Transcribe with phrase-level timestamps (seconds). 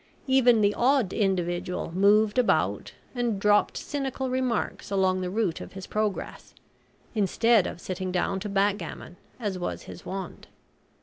[0.25, 5.85] Even the "odd" individual moved about and dropped cynical remarks along the route of his
[5.85, 6.55] progress,
[7.13, 10.47] instead of sitting down to backgammon as was his wont.